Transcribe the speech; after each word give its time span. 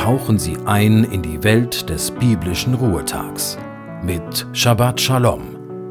tauchen 0.00 0.38
Sie 0.38 0.56
ein 0.64 1.04
in 1.04 1.20
die 1.20 1.44
Welt 1.44 1.90
des 1.90 2.10
biblischen 2.10 2.72
Ruhetags 2.72 3.58
mit 4.02 4.46
Shabbat 4.54 4.98
Shalom, 4.98 5.42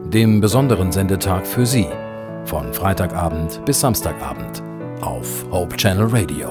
dem 0.10 0.42
besonderen 0.42 0.92
Sendetag 0.92 1.46
für 1.46 1.64
Sie, 1.64 1.86
von 2.44 2.74
Freitagabend 2.74 3.64
bis 3.66 3.82
Samstagabend 3.82 4.64
auf 5.02 5.46
Hope 5.52 5.78
Channel 5.78 6.08
Radio. 6.08 6.50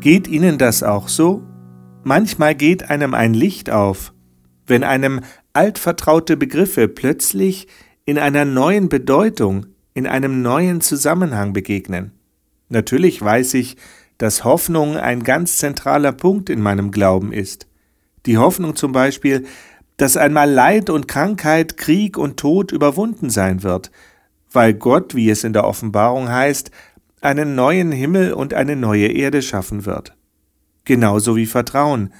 Geht 0.00 0.28
Ihnen 0.28 0.58
das 0.58 0.82
auch 0.82 1.08
so? 1.08 1.42
Manchmal 2.02 2.54
geht 2.54 2.90
einem 2.90 3.14
ein 3.14 3.32
Licht 3.32 3.70
auf, 3.70 4.12
wenn 4.66 4.84
einem 4.84 5.22
altvertraute 5.54 6.36
Begriffe 6.36 6.88
plötzlich 6.88 7.68
in 8.04 8.18
einer 8.18 8.44
neuen 8.44 8.90
Bedeutung, 8.90 9.64
in 9.94 10.06
einem 10.06 10.42
neuen 10.42 10.82
Zusammenhang 10.82 11.54
begegnen. 11.54 12.12
Natürlich 12.68 13.20
weiß 13.20 13.54
ich, 13.54 13.76
dass 14.18 14.44
Hoffnung 14.44 14.96
ein 14.96 15.22
ganz 15.22 15.58
zentraler 15.58 16.12
Punkt 16.12 16.50
in 16.50 16.60
meinem 16.60 16.90
Glauben 16.90 17.32
ist. 17.32 17.66
Die 18.26 18.38
Hoffnung 18.38 18.76
zum 18.76 18.92
Beispiel, 18.92 19.46
dass 19.96 20.16
einmal 20.16 20.50
Leid 20.50 20.90
und 20.90 21.08
Krankheit, 21.08 21.76
Krieg 21.76 22.16
und 22.16 22.38
Tod 22.38 22.72
überwunden 22.72 23.30
sein 23.30 23.62
wird, 23.62 23.90
weil 24.50 24.74
Gott, 24.74 25.14
wie 25.14 25.30
es 25.30 25.44
in 25.44 25.52
der 25.52 25.64
Offenbarung 25.64 26.28
heißt, 26.28 26.70
einen 27.20 27.54
neuen 27.54 27.92
Himmel 27.92 28.32
und 28.32 28.54
eine 28.54 28.76
neue 28.76 29.08
Erde 29.08 29.42
schaffen 29.42 29.84
wird. 29.86 30.16
Genauso 30.84 31.36
wie 31.36 31.46
Vertrauen. 31.46 32.12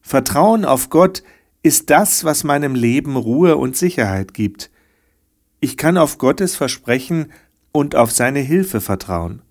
Vertrauen 0.00 0.64
auf 0.64 0.90
Gott 0.90 1.22
ist 1.62 1.90
das, 1.90 2.24
was 2.24 2.44
meinem 2.44 2.74
Leben 2.74 3.16
Ruhe 3.16 3.56
und 3.56 3.76
Sicherheit 3.76 4.34
gibt. 4.34 4.70
Ich 5.60 5.76
kann 5.76 5.96
auf 5.96 6.18
Gottes 6.18 6.56
Versprechen 6.56 7.32
und 7.72 7.94
auf 7.94 8.10
seine 8.10 8.40
Hilfe 8.40 8.80
vertrauen. 8.80 9.42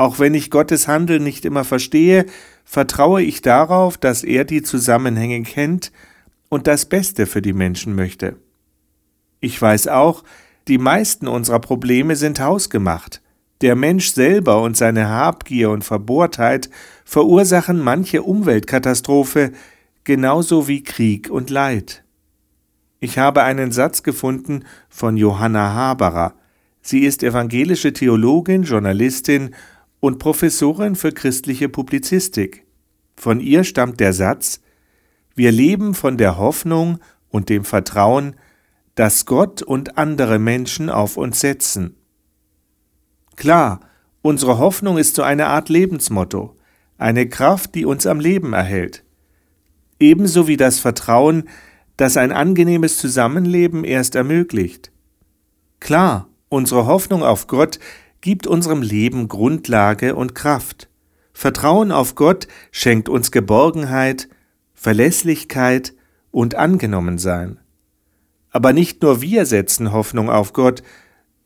Auch 0.00 0.18
wenn 0.18 0.32
ich 0.32 0.48
Gottes 0.48 0.88
Handeln 0.88 1.22
nicht 1.22 1.44
immer 1.44 1.62
verstehe, 1.62 2.24
vertraue 2.64 3.20
ich 3.20 3.42
darauf, 3.42 3.98
dass 3.98 4.24
er 4.24 4.46
die 4.46 4.62
Zusammenhänge 4.62 5.42
kennt 5.42 5.92
und 6.48 6.66
das 6.66 6.86
Beste 6.86 7.26
für 7.26 7.42
die 7.42 7.52
Menschen 7.52 7.94
möchte. 7.94 8.36
Ich 9.40 9.60
weiß 9.60 9.88
auch, 9.88 10.24
die 10.68 10.78
meisten 10.78 11.28
unserer 11.28 11.58
Probleme 11.58 12.16
sind 12.16 12.40
hausgemacht. 12.40 13.20
Der 13.60 13.76
Mensch 13.76 14.12
selber 14.12 14.62
und 14.62 14.74
seine 14.74 15.10
Habgier 15.10 15.68
und 15.68 15.84
Verbohrtheit 15.84 16.70
verursachen 17.04 17.78
manche 17.78 18.22
Umweltkatastrophe, 18.22 19.52
genauso 20.04 20.66
wie 20.66 20.82
Krieg 20.82 21.28
und 21.28 21.50
Leid. 21.50 22.04
Ich 23.00 23.18
habe 23.18 23.42
einen 23.42 23.70
Satz 23.70 24.02
gefunden 24.02 24.64
von 24.88 25.18
Johanna 25.18 25.74
Haberer. 25.74 26.32
Sie 26.80 27.00
ist 27.00 27.22
evangelische 27.22 27.92
Theologin, 27.92 28.62
Journalistin 28.62 29.54
und 30.00 30.18
Professorin 30.18 30.96
für 30.96 31.12
christliche 31.12 31.68
Publizistik. 31.68 32.66
Von 33.16 33.40
ihr 33.40 33.64
stammt 33.64 34.00
der 34.00 34.12
Satz 34.12 34.60
Wir 35.34 35.52
leben 35.52 35.94
von 35.94 36.16
der 36.16 36.38
Hoffnung 36.38 36.98
und 37.28 37.48
dem 37.48 37.64
Vertrauen, 37.64 38.34
dass 38.94 39.26
Gott 39.26 39.62
und 39.62 39.98
andere 39.98 40.38
Menschen 40.38 40.90
auf 40.90 41.16
uns 41.16 41.40
setzen. 41.40 41.96
Klar, 43.36 43.80
unsere 44.22 44.58
Hoffnung 44.58 44.98
ist 44.98 45.14
so 45.14 45.22
eine 45.22 45.46
Art 45.46 45.68
Lebensmotto, 45.68 46.56
eine 46.98 47.28
Kraft, 47.28 47.74
die 47.74 47.84
uns 47.84 48.06
am 48.06 48.20
Leben 48.20 48.52
erhält. 48.52 49.04
Ebenso 49.98 50.48
wie 50.48 50.56
das 50.56 50.78
Vertrauen, 50.80 51.48
das 51.96 52.16
ein 52.16 52.32
angenehmes 52.32 52.98
Zusammenleben 52.98 53.84
erst 53.84 54.14
ermöglicht. 54.14 54.90
Klar, 55.78 56.28
unsere 56.48 56.86
Hoffnung 56.86 57.22
auf 57.22 57.46
Gott 57.46 57.78
gibt 58.20 58.46
unserem 58.46 58.82
Leben 58.82 59.28
Grundlage 59.28 60.14
und 60.14 60.34
Kraft. 60.34 60.88
Vertrauen 61.32 61.92
auf 61.92 62.14
Gott 62.14 62.48
schenkt 62.70 63.08
uns 63.08 63.30
Geborgenheit, 63.30 64.28
Verlässlichkeit 64.74 65.94
und 66.30 66.54
Angenommensein. 66.54 67.60
Aber 68.50 68.72
nicht 68.72 69.02
nur 69.02 69.22
wir 69.22 69.46
setzen 69.46 69.92
Hoffnung 69.92 70.28
auf 70.28 70.52
Gott, 70.52 70.82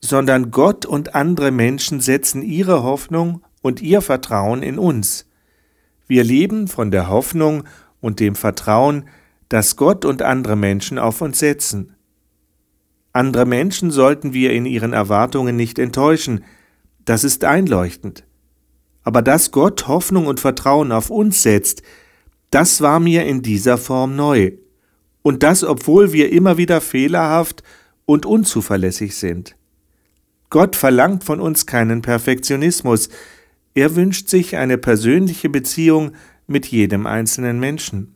sondern 0.00 0.50
Gott 0.50 0.84
und 0.86 1.14
andere 1.14 1.50
Menschen 1.50 2.00
setzen 2.00 2.42
ihre 2.42 2.82
Hoffnung 2.82 3.42
und 3.62 3.80
ihr 3.80 4.02
Vertrauen 4.02 4.62
in 4.62 4.78
uns. 4.78 5.26
Wir 6.06 6.24
leben 6.24 6.68
von 6.68 6.90
der 6.90 7.08
Hoffnung 7.08 7.64
und 8.00 8.20
dem 8.20 8.34
Vertrauen, 8.34 9.08
das 9.48 9.76
Gott 9.76 10.04
und 10.04 10.22
andere 10.22 10.56
Menschen 10.56 10.98
auf 10.98 11.20
uns 11.20 11.38
setzen. 11.38 11.94
Andere 13.12 13.46
Menschen 13.46 13.90
sollten 13.90 14.32
wir 14.32 14.52
in 14.52 14.66
ihren 14.66 14.92
Erwartungen 14.92 15.56
nicht 15.56 15.78
enttäuschen, 15.78 16.44
das 17.04 17.24
ist 17.24 17.44
einleuchtend. 17.44 18.24
Aber 19.02 19.22
dass 19.22 19.50
Gott 19.50 19.86
Hoffnung 19.86 20.26
und 20.26 20.40
Vertrauen 20.40 20.92
auf 20.92 21.10
uns 21.10 21.42
setzt, 21.42 21.82
das 22.50 22.80
war 22.80 23.00
mir 23.00 23.26
in 23.26 23.42
dieser 23.42 23.78
Form 23.78 24.16
neu. 24.16 24.52
Und 25.22 25.42
das, 25.42 25.64
obwohl 25.64 26.12
wir 26.12 26.32
immer 26.32 26.56
wieder 26.56 26.80
fehlerhaft 26.80 27.62
und 28.06 28.26
unzuverlässig 28.26 29.16
sind. 29.16 29.56
Gott 30.50 30.76
verlangt 30.76 31.24
von 31.24 31.40
uns 31.40 31.66
keinen 31.66 32.02
Perfektionismus, 32.02 33.08
er 33.74 33.96
wünscht 33.96 34.28
sich 34.28 34.56
eine 34.56 34.78
persönliche 34.78 35.48
Beziehung 35.48 36.12
mit 36.46 36.66
jedem 36.66 37.06
einzelnen 37.06 37.58
Menschen. 37.58 38.14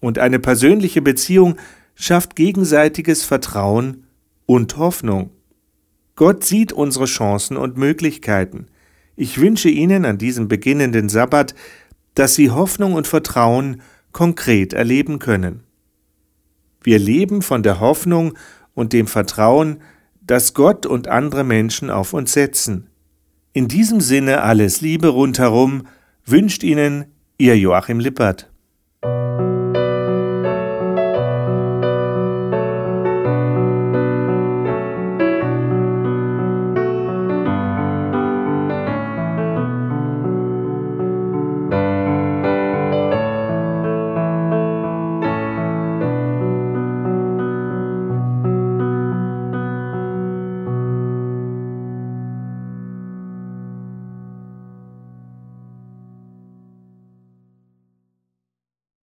Und 0.00 0.18
eine 0.18 0.40
persönliche 0.40 1.02
Beziehung 1.02 1.56
schafft 1.94 2.34
gegenseitiges 2.34 3.24
Vertrauen 3.24 4.04
und 4.46 4.76
Hoffnung. 4.76 5.30
Gott 6.14 6.44
sieht 6.44 6.72
unsere 6.72 7.06
Chancen 7.06 7.56
und 7.56 7.76
Möglichkeiten. 7.76 8.66
Ich 9.16 9.38
wünsche 9.38 9.68
Ihnen 9.68 10.04
an 10.04 10.18
diesem 10.18 10.48
beginnenden 10.48 11.08
Sabbat, 11.08 11.54
dass 12.14 12.34
Sie 12.34 12.50
Hoffnung 12.50 12.94
und 12.94 13.06
Vertrauen 13.06 13.82
konkret 14.12 14.72
erleben 14.72 15.18
können. 15.18 15.64
Wir 16.82 16.98
leben 16.98 17.42
von 17.42 17.62
der 17.62 17.80
Hoffnung 17.80 18.34
und 18.74 18.92
dem 18.92 19.06
Vertrauen, 19.06 19.80
das 20.20 20.54
Gott 20.54 20.86
und 20.86 21.08
andere 21.08 21.44
Menschen 21.44 21.90
auf 21.90 22.12
uns 22.12 22.32
setzen. 22.32 22.88
In 23.52 23.68
diesem 23.68 24.00
Sinne 24.00 24.42
alles 24.42 24.80
Liebe 24.80 25.08
rundherum 25.08 25.86
wünscht 26.24 26.62
Ihnen 26.62 27.06
Ihr 27.38 27.58
Joachim 27.58 28.00
Lippert. 28.00 28.51